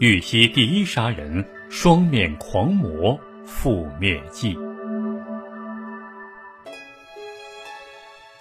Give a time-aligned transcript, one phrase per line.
[0.00, 4.58] 玉溪第一杀人，双面狂魔覆灭记。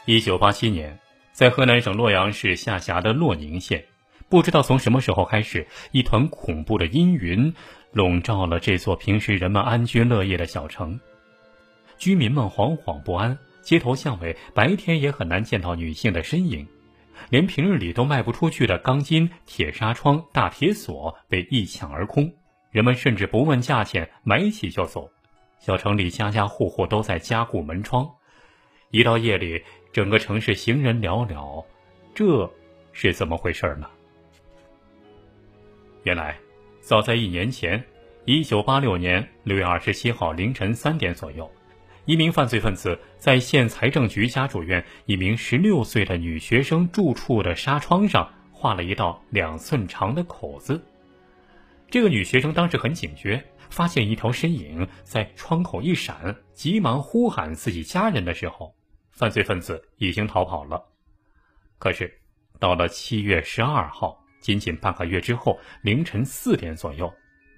[0.05, 0.97] 一九八七年，
[1.31, 3.85] 在河南省洛阳市下辖的洛宁县，
[4.29, 7.53] 不知道从什么时候开始，一团恐怖的阴云
[7.91, 10.99] 笼罩了这座平时人们安居乐业的小城，
[11.99, 16.67] 居民们惶惶不安，街头巷尾白天也很难见到女性的身影。
[17.29, 22.31] 连平日里都卖不出去的钢筋、铁纱窗、大铁锁被一抢而空，
[22.71, 25.09] 人们甚至不问价钱，买起就走。
[25.59, 28.09] 小城里家家户户都在加固门窗，
[28.91, 31.63] 一到夜里，整个城市行人寥寥。
[32.13, 32.51] 这
[32.91, 33.87] 是怎么回事呢？
[36.03, 36.37] 原来，
[36.81, 37.81] 早在一年前，
[38.25, 41.49] 一九八六年六月二十七号凌晨三点左右。
[42.05, 50.83] 一名犯罪分子在县财政局家属院一名十六岁的女学生住处的纱窗上画了一道两寸长的口子。
[51.89, 58.75] 这个女学生当时很警觉，发现一条身影在窗口一闪，急忙呼喊自己家人的时候，
[59.11, 60.83] 犯罪分子已经逃跑了。
[61.77, 62.13] 可是，
[62.59, 67.09] 到了七月十二号，仅仅半个月之后，凌晨四点左右，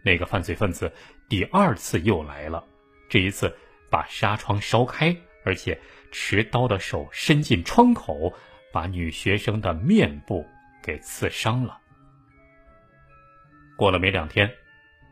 [0.03, 0.91] 那个犯罪分子
[1.27, 2.63] 第二次又来了，
[3.09, 3.51] 这一次。
[3.89, 5.79] 把纱窗烧开，而且
[6.11, 8.33] 持刀的手伸进窗口，
[8.71, 10.45] 把女学生的面部
[10.83, 11.77] 给刺伤了。
[13.77, 14.49] 过了没两天，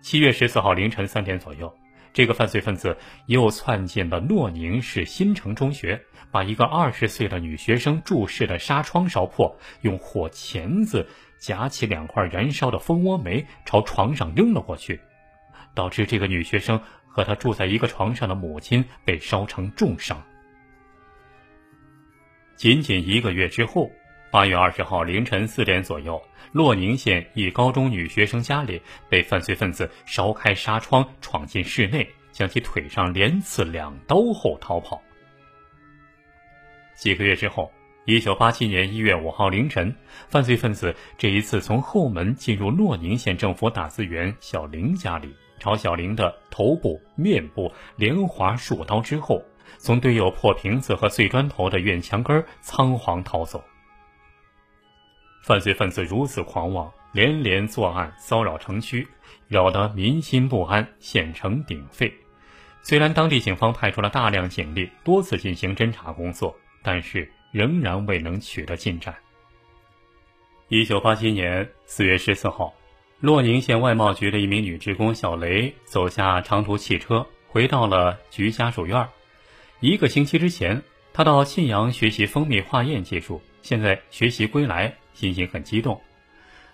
[0.02, 1.74] 七月十四号凌晨三点左右，
[2.14, 11.08] 这个犯罪分子又窜进了洛宁市新城中学，把一个二十岁的女学生注视的纱窗烧破，用火钳子
[11.40, 15.00] 夹起两块燃烧的蜂窝煤，朝床上扔了过去，
[15.76, 16.82] 导致这个女学生。
[17.14, 20.20] 和他住在一个床上的母亲被烧成重伤。
[22.56, 23.88] 仅仅一个月之后，
[24.32, 26.20] 八月二十号凌晨四点左右，
[26.52, 35.00] 洛宁县一高中女学生家里被犯罪分子烧开纱窗，闯进室内，将其腿上连刺两刀后逃跑。
[36.96, 37.72] 几个月之后，
[38.06, 39.96] 一九八七年一月五号凌晨，
[40.30, 45.36] 犯罪分子这一次从后门进入洛宁县政府打字员小玲家里。
[45.64, 49.42] 朝小玲的头部、面部连划数刀之后，
[49.78, 53.64] 从堆有破瓶子和碎砖头的院墙根仓皇逃走。
[55.42, 59.08] 犯罪分子如此狂妄，连连作案骚扰城区，
[59.48, 62.14] 扰得民心不安，县城鼎沸。
[62.82, 69.16] 虽然当地警方派出了大量警力，多次进行侦查工作，但是仍然未能取得进展。
[70.68, 72.74] 一九八七年四月十四号。
[73.24, 79.08] 洛宁县外贸局的一名女职工小雷走下长途汽车，回到了局家属院。
[79.80, 86.02] 一个星期之前，她到信阳学习蜂蜜化验技术，现在学习归来，心情很激动。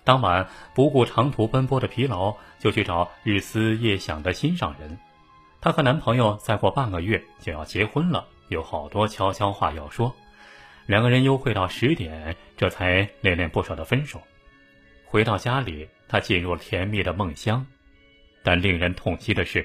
[0.04, 4.98] 当晚不顾长途奔波的疲劳，就去找日思夜想的心上人。
[5.62, 10.12] 她和男朋友再过半个月就要结婚了，有好多悄悄话要说。
[10.88, 14.20] 两个人幽会到十点，这才恋恋不舍的分手。
[15.10, 15.90] 回到家里。
[16.12, 17.64] 他进入了甜蜜的梦乡，
[18.42, 19.64] 但令人痛惜的是，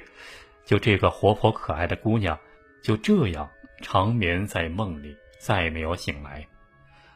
[0.67, 2.39] 就这个活泼可爱的姑娘，
[2.83, 3.49] 就这样
[3.81, 6.47] 长眠在梦里，再没有醒来。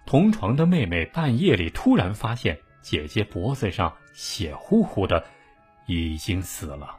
[0.06, 5.22] 同床的妹妹半夜里突然发现姐姐脖子上血乎乎的，
[5.84, 6.96] 已经死了。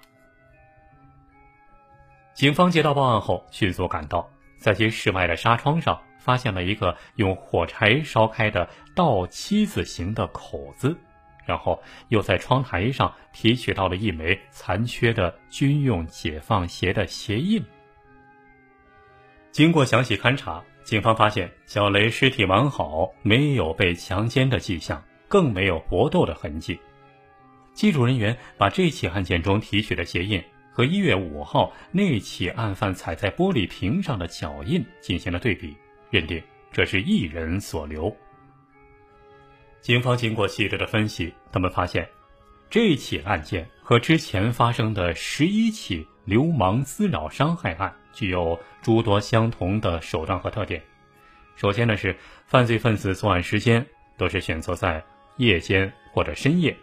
[2.36, 4.30] 警方接到报案后，迅速赶到，
[4.60, 10.96] 在其室外的纱窗上发现了一个用火柴烧开的倒七字形的口子。
[11.50, 17.60] 然后又在窗台上提取到了一枚残缺的军用解放鞋的鞋印。
[19.52, 26.80] 经过详细勘查，警方发现小雷尸体完好，没有被强奸的迹象，更没有搏斗的痕迹。
[27.74, 35.76] 技术人员把这起案件中提取的鞋印和一月五号那起案犯踩在玻璃瓶上的脚印进行了对比，
[36.12, 36.40] 认定
[36.72, 38.16] 这是一人所留。
[39.82, 42.08] 警方经过细致的分析，他们发现，
[42.70, 50.84] 这起案件和之前发生的十一起流氓滋扰伤害案具有诸多相同的手段和特点。
[51.56, 52.16] 首先呢是
[52.46, 53.86] 犯罪分子作案时间
[54.18, 55.04] 都是选择在
[55.38, 56.76] 夜间或者深夜。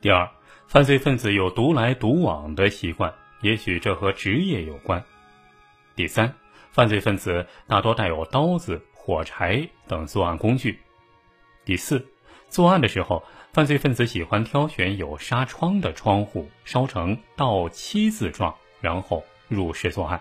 [0.00, 0.28] 第二，
[0.66, 3.12] 犯罪分子有独来独往的习惯，
[3.42, 5.02] 也许这和职业有关。
[5.94, 6.34] 第三，
[6.72, 10.80] 犯罪分子大多带有刀子、火柴等作案工具。
[11.66, 12.02] 第四。
[12.50, 20.20] 作案的时候，犯罪分子喜欢挑选有纱窗的窗户，烧成倒七字状，然后入室作案。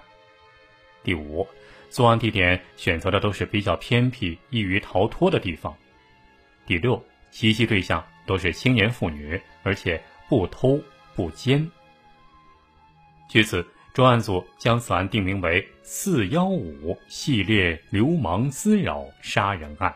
[1.03, 1.45] 第五，
[1.89, 5.75] 作案地点选择的都是比较偏僻、易于逃脱的地方。
[6.67, 9.99] 第六，袭击对象都是青年妇女，而且
[10.29, 10.79] 不偷
[11.15, 11.67] 不奸。
[13.27, 19.91] 据此，专案组将此案定名为“四幺五系列流氓滋扰杀人案”。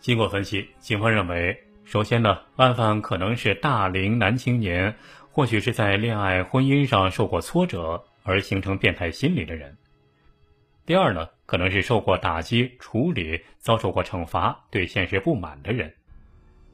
[0.00, 4.94] 经过分析，警方认为，首先呢，案犯可能是大龄男青年，
[5.32, 9.70] 或许是在恋爱、婚姻上受过挫折而形成变态心理的人；
[10.86, 15.90] 第二呢，可能是受过打击、处理、遭受过惩罚、对现实不满的人；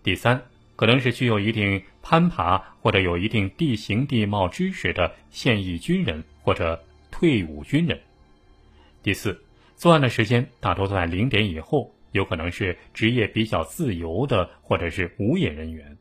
[0.03, 0.41] 第三，
[0.77, 6.79] 可能是具有一定攀爬或者有一定地形地貌知识的现役军人或者
[7.11, 7.97] 退伍军人；
[9.03, 9.43] 第四，
[9.77, 11.94] 作案的时间大多在零点以后。
[12.15, 15.99] 有可能是职业比较自由的，或者是无业人员。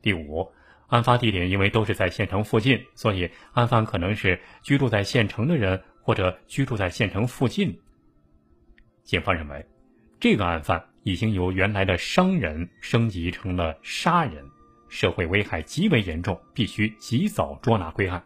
[0.00, 0.50] 第五，
[0.86, 7.78] 案发地点因为都是在县城附近，所以案犯可能是居住在县城的人，或者居住在县城附近。
[9.02, 9.62] 警方认为，
[10.18, 14.42] 这个案犯已经由原来的商人升级成了杀人，
[14.88, 18.24] 社会危害极为严重，必须及早捉拿归案。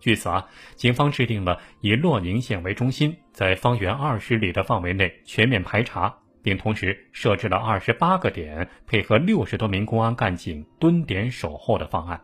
[0.00, 0.44] 据此啊，
[0.74, 6.12] 警方制定了以洛宁县为中心，在方圆二十里的范围内全面排查。
[6.44, 12.20] 并同时设置了二十八个点，配合六十多名公安干警蹲点守候的方案。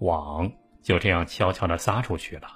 [0.00, 0.52] 网
[0.82, 2.46] 就这样悄悄的撒出去了，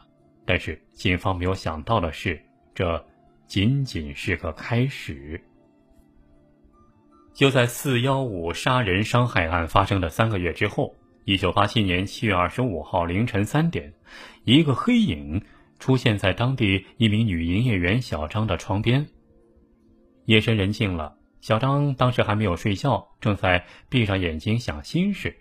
[0.44, 2.38] 但是警方没有想到的是，
[2.74, 3.02] 这
[3.46, 5.42] 仅仅是个开始。
[7.32, 10.94] 就在四幺五杀人伤害案发生的三个月之后，
[11.24, 13.94] 一九八七年七月二十五号凌晨三点，
[14.44, 15.42] 一个黑影
[15.78, 19.06] 出现在当地一名女营业员小张的床边。
[20.26, 25.36] 夜深人静了，小张当时还没有睡觉，正在闭上眼睛想心事。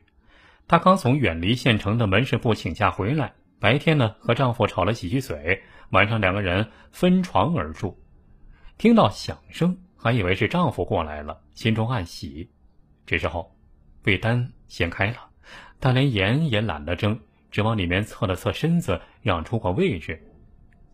[0.68, 7.98] 她刚从远离县城的门市部请假回来，白天呢和丈夫吵了几句嘴，晚上两个人分床而住。
[8.78, 12.50] 听到响声，还以为是丈夫过来了，心中暗喜。
[13.06, 13.56] 这时候，
[14.02, 15.18] 被单掀开了，
[15.80, 17.18] 她连眼也懒得睁，
[17.52, 20.22] 只往里面侧了侧身子，让出个位置。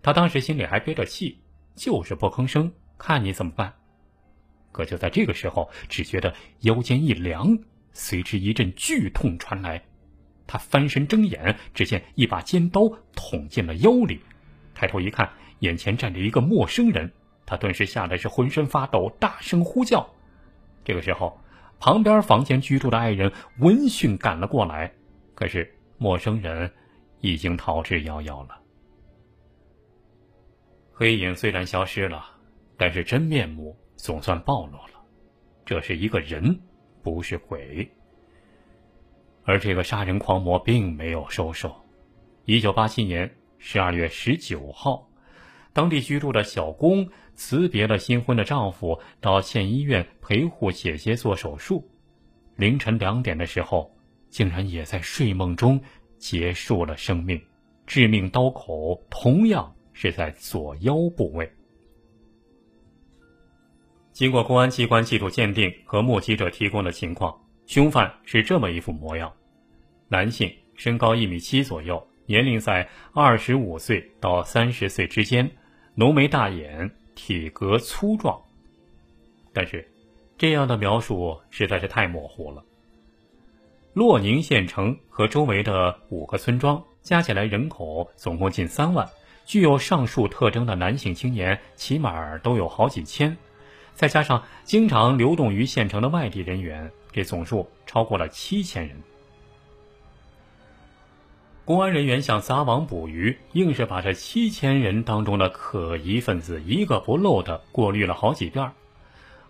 [0.04, 1.40] 她当时心里还憋着气，
[1.76, 3.74] 就是不吭声，看你怎么办。
[4.80, 7.60] 可就在这个时候，只觉得腰间一凉，
[7.92, 9.84] 随之一阵剧痛传来。
[10.48, 14.22] 他翻身睁眼，只见一把尖刀捅进了腰里。
[14.74, 15.30] 抬头一看，
[15.60, 17.12] 眼前站着一个陌生人，
[17.46, 20.10] 他顿时吓得是浑身发抖，大声呼叫。
[20.86, 21.38] 这个时候，
[21.78, 24.94] 旁边房间居住的爱人闻讯赶了过来，
[25.36, 26.72] 可是陌生人
[27.20, 28.58] 已经逃之夭夭了。
[30.94, 32.26] 黑影虽然消失了，
[32.78, 33.78] 但是真面目。
[34.00, 35.04] 总算暴露了，
[35.66, 36.62] 这是一个人，
[37.04, 37.92] 不是鬼。
[39.44, 41.76] 而这个杀人狂魔并没有收手。
[42.46, 45.10] 一九八七年十二月十九号，
[45.74, 51.86] 当地居住的小工辞别了新婚的丈夫，到县医院陪护姐姐做手术。
[52.56, 53.94] 凌晨两点的时候，
[54.30, 55.82] 竟然也在睡梦中
[56.18, 57.42] 结束了生命。
[57.86, 61.52] 致命刀口同样是在左腰部位。
[64.20, 69.32] 经过公安机关技术鉴定和目击者提供的情况，凶犯是这么一副模样：
[70.10, 75.50] 男性，身高一米七左右，年龄在二十五岁到三十岁之间，
[75.96, 78.38] 浓眉大眼，体格粗壮。
[79.54, 79.90] 但是，
[80.38, 82.62] 这样的描述实在是太模糊了。
[83.94, 89.08] 洛宁县城和周围的五个村庄加起来人口总共近三万，
[89.46, 93.38] 具有上述特征的男性青年起码都有好几千。
[94.00, 98.96] 再加上经常流动于县城的外地人员，这总数超过了七千人。
[101.66, 108.72] 公安人员想撒网捕鱼，硬是把这七千人当中的可疑分子一个不漏的过滤了好几遍。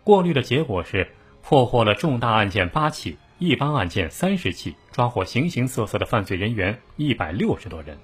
[0.03, 1.07] 过滤的结果是
[1.43, 7.99] 破获了重大案件八起，一般案件三十起，抓获形形色色的犯罪人员一百六十多人。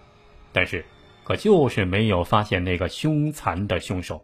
[0.54, 0.86] 但是，
[1.24, 4.24] 可就是没有发现那个凶残的凶手。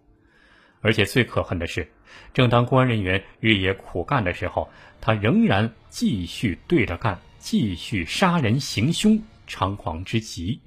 [0.81, 1.87] 而且最可恨的是，
[2.33, 4.69] 正当公安人员日夜苦干的时候，
[4.99, 10.61] 他仍然继续对着干，继续杀人行凶，猖狂之极。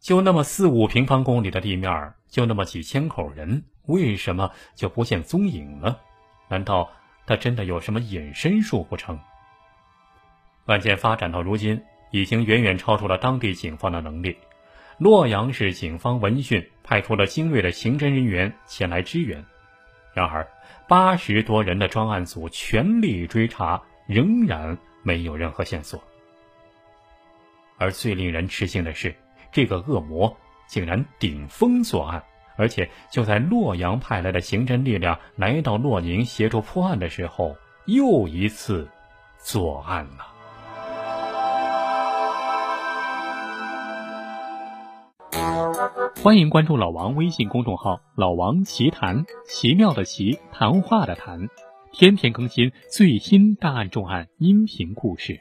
[0.00, 6.00] 就那么四五平方公里的地面，就那么几千口人，为什么就不见踪影了？
[6.48, 6.92] 难道
[7.26, 9.18] 他真的有什么隐身术不成？
[10.66, 14.36] 案件发展到如今，已经远远超出了当地警方的能力。
[14.98, 19.44] 洛阳市警方闻讯派出了精锐的刑侦人员前来支援，
[20.14, 20.48] 然而
[20.88, 26.02] 八十多人的专案组全力追查，仍然没有任何线索。
[27.76, 29.14] 而最令人吃惊的是，
[29.52, 30.34] 这个恶魔
[30.66, 32.24] 竟然顶风作案，
[32.56, 38.88] 而且就在洛阳派来的刑侦力量来到洛宁协助破案的时候，又一次
[39.38, 40.35] 作案了。
[46.22, 51.48] 欢迎关注老王微信公众号“老王奇谈”，奇妙的奇，谈话的谈，
[51.92, 55.40] 天天更新最新大案重案音频故事。